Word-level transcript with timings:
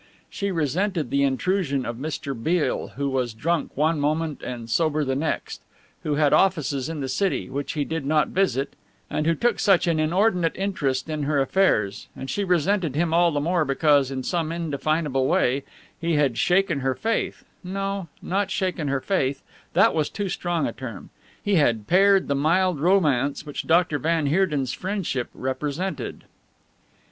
She 0.31 0.49
resented 0.49 1.11
the 1.11 1.21
intrusion 1.21 1.85
of 1.85 1.97
Mr. 1.97 2.33
Beale, 2.33 2.93
who 2.95 3.07
was 3.07 3.35
drunk 3.35 3.77
one 3.77 3.99
moment 3.99 4.41
and 4.41 4.67
sober 4.67 5.03
the 5.05 5.15
next, 5.15 5.61
who 6.01 6.15
had 6.15 6.33
offices 6.33 6.89
in 6.89 7.01
the 7.01 7.07
city 7.07 7.51
which 7.51 7.73
he 7.73 7.85
did 7.85 8.03
not 8.03 8.29
visit 8.29 8.73
and 9.11 9.27
who 9.27 9.35
took 9.35 9.59
such 9.59 9.85
an 9.85 9.99
inordinate 9.99 10.55
interest 10.55 11.07
in 11.07 11.21
her 11.21 11.39
affairs, 11.39 12.07
and 12.15 12.31
she 12.31 12.43
resented 12.43 12.95
him 12.95 13.13
all 13.13 13.29
the 13.31 13.39
more 13.39 13.63
because, 13.63 14.09
in 14.09 14.23
some 14.23 14.51
indefinable 14.51 15.27
way, 15.27 15.63
he 15.99 16.13
had 16.15 16.35
shaken 16.35 16.79
her 16.79 16.95
faith 16.95 17.45
no, 17.63 18.07
not 18.23 18.49
shaken 18.49 18.87
her 18.87 19.01
faith, 19.01 19.43
that 19.73 19.93
was 19.93 20.09
too 20.09 20.29
strong 20.29 20.65
a 20.65 20.73
term 20.73 21.11
he 21.43 21.57
had 21.57 21.85
pared 21.85 22.27
the 22.27 22.33
mild 22.33 22.79
romance 22.79 23.45
which 23.45 23.67
Dr. 23.67 23.99
van 23.99 24.25
Heerden's 24.25 24.73
friendship 24.73 25.29
represented. 25.35 26.23